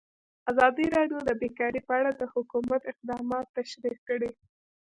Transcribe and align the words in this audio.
ازادي 0.51 0.85
راډیو 0.97 1.19
د 1.23 1.29
بیکاري 1.41 1.81
په 1.87 1.93
اړه 1.99 2.11
د 2.15 2.23
حکومت 2.33 2.81
اقدامات 2.91 3.45
تشریح 3.57 3.97
کړي. 4.07 4.29